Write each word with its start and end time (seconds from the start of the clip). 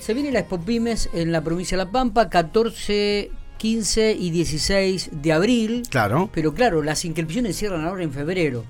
Se 0.00 0.14
viene 0.14 0.32
la 0.32 0.40
Expo 0.40 0.60
Pymes 0.60 1.08
en 1.12 1.32
la 1.32 1.42
provincia 1.42 1.76
de 1.76 1.84
La 1.84 1.90
Pampa, 1.90 2.28
14, 2.28 3.30
15 3.56 4.12
y 4.12 4.30
16 4.30 5.10
de 5.12 5.32
abril. 5.32 5.82
Claro. 5.88 6.28
Pero 6.32 6.54
claro, 6.54 6.82
las 6.82 7.04
inscripciones 7.04 7.56
cierran 7.56 7.84
ahora 7.84 8.02
en 8.02 8.12
febrero. 8.12 8.64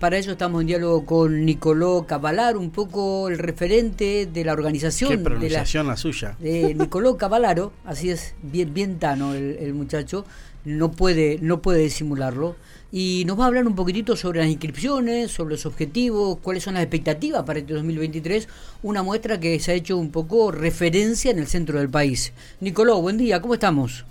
Para 0.00 0.18
ello 0.18 0.32
estamos 0.32 0.60
en 0.60 0.66
diálogo 0.66 1.06
con 1.06 1.46
Nicoló 1.46 2.04
Cavalar, 2.06 2.58
un 2.58 2.70
poco 2.70 3.28
el 3.28 3.38
referente 3.38 4.26
de 4.26 4.44
la 4.44 4.52
organización. 4.52 5.10
Qué 5.10 5.16
pronunciación 5.16 5.86
la, 5.86 5.96
suya. 5.96 6.36
De 6.38 6.74
Nicoló 6.74 7.16
Cavalaro, 7.16 7.72
así 7.86 8.10
es, 8.10 8.34
bien, 8.42 8.74
bien 8.74 8.98
tano 8.98 9.32
el, 9.32 9.56
el, 9.58 9.72
muchacho, 9.72 10.26
no 10.66 10.92
puede, 10.92 11.38
no 11.40 11.62
puede 11.62 11.78
disimularlo. 11.78 12.56
Y 12.92 13.24
nos 13.26 13.40
va 13.40 13.44
a 13.44 13.46
hablar 13.46 13.66
un 13.66 13.74
poquitito 13.74 14.16
sobre 14.16 14.40
las 14.40 14.48
inscripciones, 14.48 15.30
sobre 15.30 15.54
los 15.54 15.64
objetivos, 15.64 16.38
cuáles 16.42 16.62
son 16.62 16.74
las 16.74 16.82
expectativas 16.82 17.44
para 17.44 17.60
este 17.60 17.72
2023, 17.72 18.48
una 18.82 19.02
muestra 19.02 19.40
que 19.40 19.58
se 19.60 19.72
ha 19.72 19.74
hecho 19.74 19.96
un 19.96 20.10
poco 20.10 20.52
referencia 20.52 21.30
en 21.30 21.38
el 21.38 21.46
centro 21.46 21.78
del 21.78 21.88
país. 21.88 22.34
Nicoló, 22.60 23.00
buen 23.00 23.16
día, 23.16 23.40
¿cómo 23.40 23.54
estamos? 23.54 24.04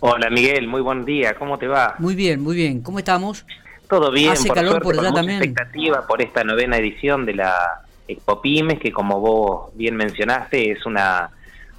Hola 0.00 0.28
Miguel, 0.28 0.68
muy 0.68 0.82
buen 0.82 1.06
día, 1.06 1.34
¿cómo 1.38 1.58
te 1.58 1.68
va? 1.68 1.94
Muy 1.98 2.14
bien, 2.14 2.40
muy 2.40 2.54
bien, 2.54 2.82
¿cómo 2.82 2.98
estamos? 2.98 3.46
Todo 3.90 4.10
bien, 4.12 4.32
Hace 4.32 4.46
por 4.48 4.56
calor 4.56 4.70
suerte, 4.82 4.84
por 4.84 4.92
allá 4.94 5.02
con 5.02 5.10
mucha 5.10 5.20
también. 5.20 5.42
expectativa 5.42 6.06
por 6.06 6.22
esta 6.22 6.44
novena 6.44 6.76
edición 6.78 7.26
de 7.26 7.34
la 7.34 7.82
Expo 8.08 8.40
Pymes, 8.40 8.78
que 8.80 8.92
como 8.92 9.20
vos 9.20 9.70
bien 9.76 9.96
mencionaste, 9.96 10.70
es 10.70 10.86
una, 10.86 11.30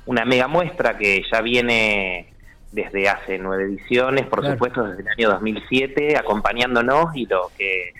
una 0.06 0.26
mega 0.26 0.48
muestra 0.48 0.98
que 0.98 1.24
ya 1.32 1.42
viene 1.42 2.28
desde 2.72 3.10
hace 3.10 3.38
nueve 3.38 3.64
ediciones, 3.64 4.28
por 4.28 4.40
Claro. 4.42 4.56
supuesto 4.56 4.84
desde 4.84 5.02
el 5.04 5.08
año 5.10 5.30
2007, 5.30 6.18
acompañándonos 6.18 7.16
y 7.16 7.26
lo 7.26 7.50
que 7.58 7.94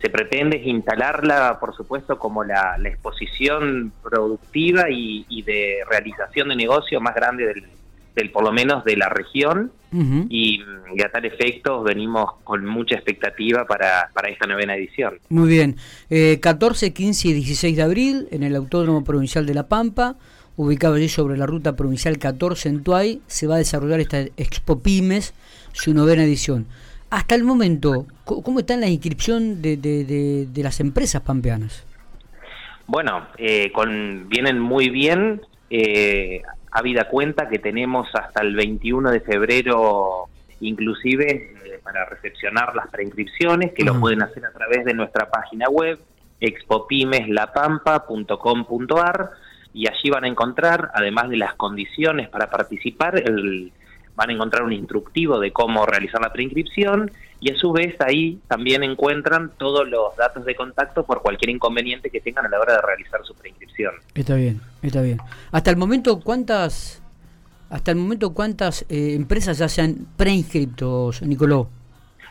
se 0.00 0.08
pretende 0.10 0.56
es 0.58 0.66
instalarla, 0.66 1.58
por 1.60 1.74
supuesto, 1.76 2.18
como 2.18 2.42
la, 2.44 2.76
la 2.78 2.88
exposición 2.88 3.92
productiva 4.02 4.90
y, 4.90 5.26
y 5.28 5.42
de 5.42 5.80
realización 5.90 6.48
de 6.48 6.56
negocio 6.56 7.00
más 7.00 7.14
grande 7.14 7.46
del, 7.46 7.64
del 8.14 8.30
por 8.30 8.42
lo 8.44 8.52
menos 8.52 8.84
de 8.84 8.96
la 8.96 9.08
región 9.10 9.70
Y, 9.92 10.60
y 10.94 11.02
a 11.02 11.10
tal 11.10 11.24
efecto 11.24 11.82
venimos 11.82 12.34
con 12.44 12.64
mucha 12.64 12.94
expectativa 12.94 13.64
para, 13.66 14.10
para 14.14 14.28
esta 14.28 14.46
novena 14.46 14.76
edición. 14.76 15.18
Muy 15.28 15.48
bien. 15.48 15.76
Eh, 16.10 16.38
14, 16.40 16.92
15 16.92 17.28
y 17.28 17.32
16 17.32 17.76
de 17.76 17.82
abril 17.82 18.28
en 18.30 18.42
el 18.42 18.54
Autódromo 18.56 19.02
Provincial 19.04 19.46
de 19.46 19.54
La 19.54 19.68
Pampa, 19.68 20.16
ubicado 20.56 20.94
allí 20.94 21.08
sobre 21.08 21.36
la 21.36 21.46
ruta 21.46 21.74
provincial 21.74 22.18
14 22.18 22.68
en 22.68 22.82
Tuay, 22.84 23.20
se 23.26 23.46
va 23.46 23.54
a 23.56 23.58
desarrollar 23.58 23.98
esta 24.00 24.20
Expo 24.36 24.80
Pymes, 24.80 25.34
su 25.72 25.92
novena 25.94 26.22
edición. 26.24 26.66
Hasta 27.10 27.34
el 27.34 27.42
momento, 27.42 28.06
¿cómo 28.24 28.60
está 28.60 28.76
la 28.76 28.88
inscripción 28.88 29.60
de, 29.62 29.76
de- 29.76 30.04
de- 30.04 30.46
de 30.46 30.62
las 30.62 30.78
empresas 30.80 31.22
pampeanas? 31.22 31.84
Bueno, 32.86 33.26
eh, 33.38 33.72
con, 33.72 34.28
vienen 34.28 34.58
muy 34.60 34.90
bien, 34.90 35.40
eh, 35.70 36.42
habida 36.70 37.08
cuenta 37.08 37.48
que 37.48 37.58
tenemos 37.58 38.06
hasta 38.14 38.42
el 38.42 38.54
21 38.54 39.10
de 39.10 39.20
febrero 39.20 40.28
inclusive 40.60 41.54
eh, 41.64 41.80
para 41.82 42.04
recepcionar 42.04 42.76
las 42.76 42.88
preinscripciones, 42.88 43.72
que 43.72 43.82
Ajá. 43.82 43.92
lo 43.92 44.00
pueden 44.00 44.22
hacer 44.22 44.44
a 44.44 44.52
través 44.52 44.84
de 44.84 44.94
nuestra 44.94 45.28
página 45.30 45.68
web, 45.68 45.98
expopimeslapampa.com.ar, 46.40 49.30
y 49.72 49.88
allí 49.88 50.10
van 50.10 50.24
a 50.24 50.28
encontrar, 50.28 50.90
además 50.94 51.30
de 51.30 51.36
las 51.36 51.54
condiciones 51.54 52.28
para 52.28 52.50
participar, 52.50 53.16
el, 53.16 53.72
van 54.16 54.30
a 54.30 54.32
encontrar 54.32 54.64
un 54.64 54.72
instructivo 54.72 55.38
de 55.38 55.52
cómo 55.52 55.86
realizar 55.86 56.20
la 56.20 56.32
preinscripción 56.32 57.12
y 57.40 57.50
a 57.50 57.56
su 57.56 57.72
vez 57.72 57.96
ahí 58.00 58.38
también 58.48 58.82
encuentran 58.82 59.52
todos 59.56 59.88
los 59.88 60.14
datos 60.16 60.44
de 60.44 60.54
contacto 60.54 61.04
por 61.04 61.22
cualquier 61.22 61.50
inconveniente 61.50 62.10
que 62.10 62.20
tengan 62.20 62.46
a 62.46 62.48
la 62.48 62.60
hora 62.60 62.74
de 62.74 62.82
realizar 62.82 63.20
su 63.24 63.34
preinscripción. 63.34 63.94
Está 64.14 64.34
bien, 64.34 64.60
está 64.82 65.00
bien. 65.00 65.18
Hasta 65.50 65.70
el 65.70 65.76
momento, 65.76 66.20
¿cuántas, 66.20 67.02
hasta 67.70 67.90
el 67.90 67.96
momento, 67.96 68.34
cuántas 68.34 68.82
eh, 68.90 69.14
empresas 69.14 69.58
ya 69.58 69.68
se 69.68 69.80
han 69.80 70.06
preinscriptos, 70.16 71.22
Nicoló? 71.22 71.68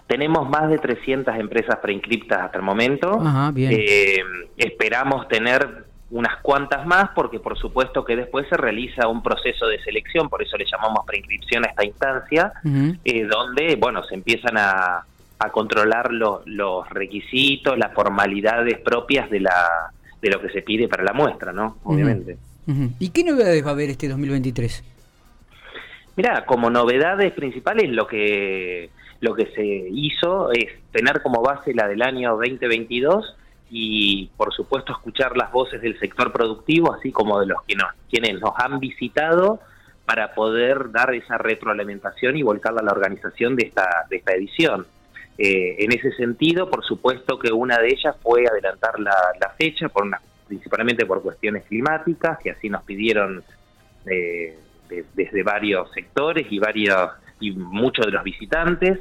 Tenemos 0.06 0.50
más 0.50 0.70
de 0.70 0.78
300 0.78 1.36
empresas 1.36 1.78
preinscriptas 1.82 2.40
hasta 2.42 2.58
el 2.58 2.64
momento. 2.64 3.20
Ajá, 3.20 3.52
bien. 3.52 3.72
Eh, 3.74 4.22
esperamos 4.58 5.28
tener 5.28 5.89
unas 6.12 6.38
cuantas 6.42 6.86
más 6.88 7.10
porque 7.14 7.40
por 7.40 7.58
supuesto 7.58 8.04
que 8.04 8.16
después 8.16 8.48
se 8.50 8.58
realiza 8.58 9.08
un 9.08 9.22
proceso 9.22 9.68
de 9.68 9.80
selección, 9.84 10.28
por 10.30 10.42
eso 10.42 10.58
le 10.58 10.66
llamamos 10.66 11.06
preinscripción 11.06 11.66
a 11.66 11.70
esta 11.70 11.86
instancia, 11.86 12.52
eh, 13.06 13.26
donde 13.26 13.76
bueno 13.76 14.04
se 14.04 14.16
empiezan 14.16 14.58
a, 14.58 15.06
a 15.38 15.50
controlar 15.52 16.12
lo- 16.12 16.42
los 16.46 16.90
requisitos, 16.90 17.78
las 17.78 17.94
formalidades 17.94 18.80
propias 18.80 19.30
de 19.30 19.40
la 19.42 19.92
de 20.22 20.30
lo 20.30 20.42
que 20.42 20.50
se 20.50 20.62
pide 20.64 20.88
para 20.90 21.04
la 21.04 21.14
muestra, 21.14 21.54
¿no? 21.54 21.78
Obviamente. 21.84 22.38
¿Y 23.00 23.10
qué 23.10 23.24
novedades 23.24 23.64
va 23.66 23.70
a 23.70 23.74
haber 23.74 23.90
este 23.90 24.08
2023? 24.10 24.84
Mira, 26.16 26.46
como 26.46 26.70
novedades 26.70 27.32
principales 27.34 27.90
lo 27.90 28.06
que 28.08 28.90
lo 29.22 29.36
que 29.36 29.48
se 29.48 29.66
hizo 29.66 30.52
es 30.52 30.68
tener 30.92 31.22
como 31.22 31.42
base 31.42 31.74
la 31.74 31.88
del 31.88 32.02
año 32.02 32.32
2022 32.38 33.36
y 33.70 34.30
por 34.38 34.54
supuesto 34.54 34.94
escuchar 34.94 35.38
las 35.38 35.52
voces 35.52 35.82
del 35.82 35.98
sector 36.00 36.32
productivo, 36.32 36.94
así 36.94 37.12
como 37.12 37.40
de 37.40 37.46
los 37.48 37.62
que 37.64 37.76
nos 37.76 37.88
quienes 38.10 38.40
nos 38.42 38.52
han 38.58 38.80
visitado 38.80 39.60
para 40.06 40.34
poder 40.34 40.92
dar 40.92 41.14
esa 41.14 41.38
retroalimentación 41.38 42.36
y 42.36 42.42
volcarla 42.44 42.82
a 42.82 42.84
la 42.86 42.92
organización 42.92 43.56
de 43.56 43.68
esta 43.68 43.88
de 44.10 44.18
esta 44.18 44.34
edición. 44.34 44.88
Eh, 45.38 45.78
en 45.86 45.92
ese 45.94 46.12
sentido, 46.14 46.70
por 46.70 46.84
supuesto 46.84 47.38
que 47.40 47.52
una 47.52 47.78
de 47.78 47.90
ellas 47.90 48.16
fue 48.22 48.46
adelantar 48.46 49.00
la, 49.00 49.16
la 49.40 49.50
fecha, 49.52 49.88
por 49.88 50.04
una, 50.04 50.20
principalmente 50.48 51.06
por 51.06 51.22
cuestiones 51.22 51.64
climáticas, 51.66 52.40
que 52.40 52.52
así 52.52 52.70
nos 52.70 52.84
pidieron 52.84 53.44
eh, 54.06 54.58
de- 54.90 55.06
desde 55.14 55.44
varios 55.44 55.92
sectores 55.92 56.48
y 56.50 56.60
varios 56.60 57.12
y 57.40 57.52
muchos 57.52 58.06
de 58.06 58.12
los 58.12 58.24
visitantes. 58.24 59.00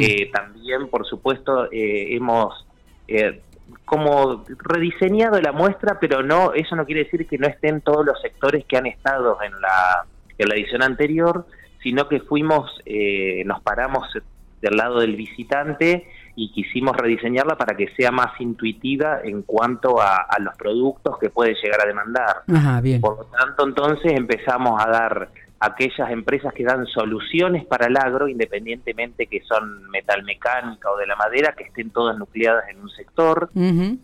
Eh, 0.00 0.30
también, 0.32 0.88
por 0.88 1.04
supuesto, 1.06 1.70
eh, 1.70 2.14
hemos 2.16 2.64
eh, 3.08 3.42
como 3.84 4.44
rediseñado 4.58 5.40
la 5.40 5.52
muestra, 5.52 5.98
pero 6.00 6.22
no 6.22 6.52
eso 6.54 6.76
no 6.76 6.84
quiere 6.84 7.04
decir 7.04 7.26
que 7.26 7.38
no 7.38 7.46
estén 7.46 7.80
todos 7.80 8.04
los 8.04 8.20
sectores 8.20 8.64
que 8.66 8.76
han 8.76 8.86
estado 8.86 9.38
en 9.42 9.52
la, 9.60 10.04
en 10.38 10.48
la 10.48 10.54
edición 10.54 10.82
anterior, 10.82 11.46
sino 11.82 12.08
que 12.08 12.20
fuimos, 12.20 12.70
eh, 12.84 13.42
nos 13.46 13.62
paramos 13.62 14.08
del 14.60 14.76
lado 14.76 15.00
del 15.00 15.16
visitante 15.16 16.08
y 16.34 16.50
quisimos 16.52 16.96
rediseñarla 16.96 17.56
para 17.56 17.76
que 17.76 17.88
sea 17.96 18.10
más 18.10 18.38
intuitiva 18.40 19.20
en 19.22 19.42
cuanto 19.42 20.00
a, 20.00 20.16
a 20.16 20.40
los 20.40 20.54
productos 20.56 21.18
que 21.18 21.30
puede 21.30 21.54
llegar 21.54 21.80
a 21.82 21.86
demandar. 21.86 22.42
Ajá, 22.52 22.80
bien. 22.80 23.00
Por 23.00 23.18
lo 23.18 23.24
tanto, 23.24 23.66
entonces 23.66 24.12
empezamos 24.12 24.82
a 24.84 24.90
dar 24.90 25.28
aquellas 25.58 26.10
empresas 26.10 26.52
que 26.52 26.64
dan 26.64 26.86
soluciones 26.86 27.64
para 27.64 27.86
el 27.86 27.96
agro, 27.96 28.28
independientemente 28.28 29.26
que 29.26 29.40
son 29.42 29.88
metalmecánica 29.90 30.90
o 30.90 30.96
de 30.96 31.06
la 31.06 31.16
madera, 31.16 31.54
que 31.56 31.64
estén 31.64 31.90
todas 31.90 32.16
nucleadas 32.18 32.68
en 32.68 32.80
un 32.80 32.90
sector, 32.90 33.50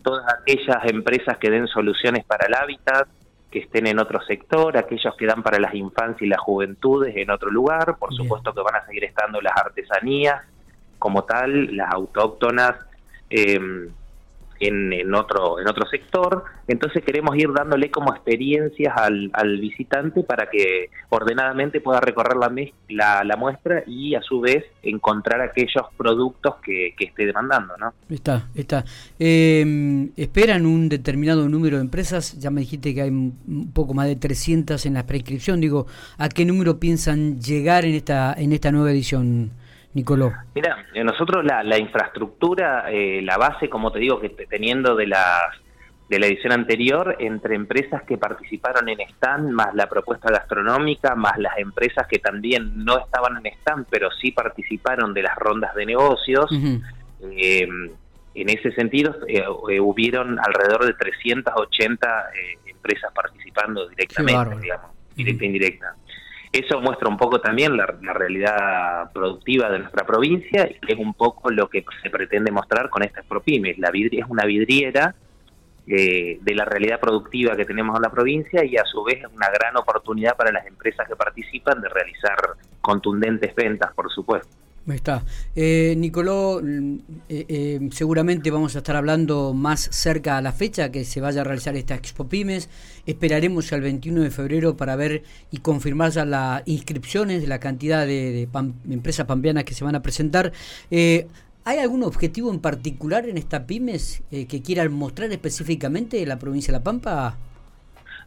todas 0.01 0.25
aquellas 0.33 0.85
empresas 0.85 1.37
que 1.37 1.49
den 1.49 1.67
soluciones 1.67 2.25
para 2.25 2.47
el 2.47 2.55
hábitat, 2.55 3.07
que 3.51 3.59
estén 3.59 3.85
en 3.85 3.99
otro 3.99 4.19
sector, 4.25 4.75
aquellos 4.77 5.15
que 5.15 5.27
dan 5.27 5.43
para 5.43 5.59
las 5.59 5.75
infancias 5.75 6.23
y 6.23 6.27
las 6.27 6.39
juventudes 6.39 7.15
en 7.15 7.29
otro 7.29 7.51
lugar, 7.51 7.97
por 7.99 8.09
Bien. 8.09 8.23
supuesto 8.23 8.51
que 8.51 8.61
van 8.61 8.75
a 8.75 8.85
seguir 8.87 9.03
estando 9.03 9.39
las 9.41 9.55
artesanías 9.55 10.41
como 10.97 11.23
tal, 11.23 11.75
las 11.75 11.93
autóctonas 11.93 12.75
eh, 13.29 13.89
en, 14.59 14.93
en 14.93 15.13
otro 15.13 15.59
en 15.59 15.67
otro 15.67 15.85
sector, 15.87 16.43
entonces 16.67 17.03
queremos 17.03 17.35
ir 17.37 17.51
dándole 17.53 17.91
como 17.91 18.13
experiencias 18.13 18.93
al, 18.95 19.29
al 19.33 19.59
visitante 19.59 20.23
para 20.23 20.49
que 20.49 20.89
ordenadamente 21.09 21.81
pueda 21.81 21.99
recorrer 21.99 22.37
la, 22.37 22.51
la, 22.89 23.23
la 23.23 23.35
muestra 23.35 23.83
y 23.85 24.15
a 24.15 24.21
su 24.21 24.41
vez 24.41 24.65
encontrar 24.81 25.41
aquellos 25.41 25.85
productos 25.97 26.55
que, 26.63 26.93
que 26.97 27.05
esté 27.05 27.25
demandando, 27.25 27.75
¿no? 27.77 27.93
Está, 28.09 28.47
está. 28.55 28.85
Eh, 29.19 30.09
¿Esperan 30.15 30.65
un 30.65 30.89
determinado 30.89 31.47
número 31.49 31.77
de 31.77 31.83
empresas? 31.83 32.39
Ya 32.39 32.49
me 32.49 32.61
dijiste 32.61 32.93
que 32.93 33.01
hay 33.01 33.09
un 33.09 33.71
poco 33.73 33.93
más 33.93 34.07
de 34.07 34.15
300 34.15 34.85
en 34.85 34.93
la 34.93 35.05
prescripción. 35.05 35.59
Digo, 35.59 35.87
¿a 36.17 36.29
qué 36.29 36.45
número 36.45 36.79
piensan 36.79 37.39
llegar 37.39 37.85
en 37.85 37.95
esta 37.95 38.33
en 38.37 38.53
esta 38.53 38.71
nueva 38.71 38.91
edición, 38.91 39.51
Nicoló? 39.93 40.33
Mira, 40.55 40.85
eh, 40.93 41.03
nosotros 41.03 41.43
la, 41.45 41.63
la 41.63 41.77
infraestructura, 41.77 42.89
eh, 42.91 43.21
la 43.21 43.37
base, 43.37 43.69
como 43.69 43.91
te 43.91 43.99
digo, 43.99 44.19
que 44.19 44.29
te- 44.29 44.47
teniendo 44.47 44.95
de 44.95 45.07
la, 45.07 45.39
de 46.09 46.19
la 46.19 46.25
edición 46.27 46.51
anterior, 46.53 47.15
entre 47.19 47.55
empresas 47.55 48.01
que 48.03 48.17
participaron 48.17 48.89
en 48.89 48.99
stand, 49.01 49.51
más 49.51 49.73
la 49.75 49.87
propuesta 49.87 50.29
gastronómica, 50.31 51.15
más 51.15 51.37
las 51.37 51.57
empresas 51.57 52.07
que 52.07 52.19
también 52.19 52.83
no 52.83 52.97
estaban 52.99 53.37
en 53.37 53.53
stand, 53.53 53.85
pero 53.89 54.09
sí 54.11 54.31
participaron 54.31 55.13
de 55.13 55.23
las 55.23 55.35
rondas 55.35 55.75
de 55.75 55.85
negocios, 55.85 56.45
eh, 57.21 57.67
en 58.35 58.49
ese 58.49 58.71
sentido, 58.71 59.15
eh, 59.27 59.43
eh, 59.69 59.79
hubieron 59.79 60.39
alrededor 60.39 60.85
de 60.85 60.93
380 60.95 62.07
eh, 62.33 62.57
empresas 62.65 63.11
participando 63.13 63.87
directamente, 63.89 64.33
digamos, 64.59 64.91
directa 65.15 65.43
e 65.43 65.47
indirecta. 65.47 65.95
Eso 66.53 66.79
muestra 66.79 67.09
un 67.09 67.17
poco 67.17 67.41
también 67.41 67.75
la, 67.75 67.95
la 68.03 68.13
realidad 68.13 69.11
productiva 69.11 69.71
de 69.71 69.79
nuestra 69.79 70.05
provincia 70.05 70.69
y 70.69 70.91
es 70.91 70.99
un 70.99 71.15
poco 71.15 71.49
lo 71.49 71.67
que 71.67 71.83
se 72.03 72.11
pretende 72.11 72.51
mostrar 72.51 72.89
con 72.89 73.01
estas 73.01 73.25
ProPymes. 73.25 73.79
La 73.79 73.89
vidri- 73.89 74.21
es 74.21 74.29
una 74.29 74.45
vidriera 74.45 75.15
eh, 75.87 76.37
de 76.39 76.55
la 76.55 76.65
realidad 76.65 76.99
productiva 76.99 77.55
que 77.55 77.65
tenemos 77.65 77.95
en 77.95 78.03
la 78.03 78.11
provincia 78.11 78.63
y 78.63 78.77
a 78.77 78.85
su 78.85 79.03
vez 79.03 79.25
una 79.33 79.49
gran 79.49 79.75
oportunidad 79.77 80.37
para 80.37 80.51
las 80.51 80.67
empresas 80.67 81.07
que 81.07 81.15
participan 81.15 81.81
de 81.81 81.89
realizar 81.89 82.37
contundentes 82.81 83.55
ventas, 83.55 83.91
por 83.95 84.11
supuesto. 84.11 84.55
Está. 84.91 85.23
Eh, 85.55 85.95
Nicoló, 85.97 86.59
eh, 86.59 86.99
eh, 87.29 87.79
seguramente 87.91 88.51
vamos 88.51 88.75
a 88.75 88.79
estar 88.79 88.97
hablando 88.97 89.53
más 89.53 89.79
cerca 89.79 90.37
a 90.37 90.41
la 90.41 90.51
fecha 90.51 90.91
que 90.91 91.05
se 91.05 91.21
vaya 91.21 91.41
a 91.41 91.43
realizar 91.45 91.75
esta 91.77 91.95
Expo 91.95 92.27
Pymes. 92.27 92.69
Esperaremos 93.05 93.71
al 93.71 93.79
21 93.79 94.21
de 94.21 94.31
febrero 94.31 94.75
para 94.75 94.97
ver 94.97 95.23
y 95.51 95.59
confirmar 95.59 96.11
ya 96.11 96.25
las 96.25 96.63
inscripciones 96.65 97.41
de 97.41 97.47
la 97.47 97.59
cantidad 97.59 98.05
de, 98.05 98.49
empresas 98.89 99.25
pampeanas 99.25 99.63
que 99.63 99.73
se 99.73 99.85
van 99.85 99.95
a 99.95 100.01
presentar. 100.01 100.51
Eh, 100.91 101.27
¿Hay 101.63 101.79
algún 101.79 102.03
objetivo 102.03 102.51
en 102.51 102.59
particular 102.59 103.29
en 103.29 103.37
esta 103.37 103.65
Pymes 103.65 104.21
que 104.29 104.61
quieran 104.61 104.91
mostrar 104.91 105.31
específicamente 105.31 106.25
la 106.25 106.37
provincia 106.37 106.73
de 106.73 106.79
La 106.79 106.83
Pampa? 106.83 107.37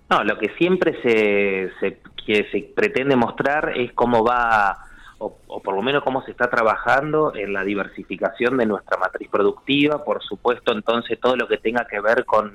No, 0.09 0.25
lo 0.25 0.39
que 0.39 0.49
siempre 0.57 0.97
se, 1.03 1.71
se, 1.79 1.99
que 2.25 2.47
se 2.51 2.63
pretende 2.75 3.15
mostrar 3.15 3.77
es 3.77 3.93
cómo 3.93 4.25
va 4.25 4.87
o, 5.19 5.39
por 5.63 5.75
lo 5.75 5.83
menos 5.83 6.03
cómo 6.03 6.23
se 6.23 6.31
está 6.31 6.51
trabajando 6.51 7.35
en 7.35 7.53
la 7.53 7.65
diversificación 7.65 8.57
de 8.59 8.67
nuestra 8.67 8.99
matriz 8.99 9.29
productiva, 9.31 10.05
por 10.05 10.23
supuesto 10.23 10.73
entonces 10.73 11.19
todo 11.21 11.37
lo 11.37 11.49
que 11.49 11.59
tenga 11.59 11.87
que 11.87 12.01
ver 12.01 12.25
con 12.25 12.53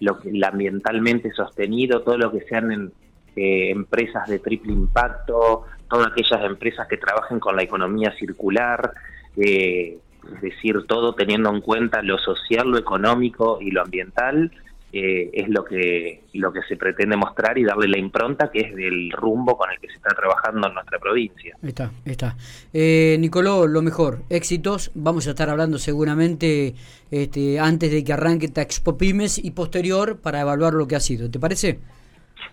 lo 0.00 0.18
que 0.18 0.30
ambientalmente 0.44 1.30
sostenido, 1.32 2.02
todo 2.02 2.18
lo 2.18 2.32
que 2.32 2.40
sean 2.42 2.72
en, 2.72 2.92
eh, 3.36 3.70
empresas 3.70 4.28
de 4.28 4.38
triple 4.38 4.72
impacto, 4.72 5.64
todas 5.88 6.08
aquellas 6.08 6.42
empresas 6.44 6.88
que 6.88 6.96
trabajen 6.96 7.38
con 7.38 7.54
la 7.54 7.62
economía 7.62 8.12
circular, 8.18 8.92
eh, 9.36 9.98
es 10.34 10.40
decir, 10.40 10.84
todo 10.86 11.14
teniendo 11.14 11.50
en 11.50 11.60
cuenta 11.60 12.02
lo 12.02 12.18
social, 12.18 12.68
lo 12.68 12.78
económico 12.78 13.58
y 13.60 13.70
lo 13.70 13.82
ambiental, 13.82 14.50
eh, 14.92 15.30
es 15.32 15.48
lo 15.48 15.64
que, 15.64 16.22
lo 16.34 16.52
que 16.52 16.62
se 16.68 16.76
pretende 16.76 17.16
mostrar 17.16 17.56
y 17.58 17.64
darle 17.64 17.86
la 17.86 17.98
impronta 17.98 18.50
que 18.50 18.60
es 18.60 18.74
del 18.74 19.10
rumbo 19.12 19.56
con 19.56 19.70
el 19.70 19.78
que 19.78 19.86
se 19.88 19.94
está 19.94 20.10
trabajando 20.10 20.66
en 20.66 20.74
nuestra 20.74 20.98
provincia. 20.98 21.56
Está, 21.62 21.92
está. 22.04 22.36
Eh, 22.72 23.16
Nicoló, 23.20 23.66
lo 23.66 23.82
mejor, 23.82 24.22
éxitos. 24.30 24.90
Vamos 24.94 25.26
a 25.28 25.30
estar 25.30 25.48
hablando 25.48 25.78
seguramente 25.78 26.74
este, 27.10 27.60
antes 27.60 27.92
de 27.92 28.02
que 28.02 28.12
arranque 28.12 28.50
Pymes 28.98 29.38
y 29.38 29.52
posterior 29.52 30.20
para 30.20 30.40
evaluar 30.40 30.74
lo 30.74 30.88
que 30.88 30.96
ha 30.96 31.00
sido. 31.00 31.30
¿Te 31.30 31.38
parece? 31.38 31.78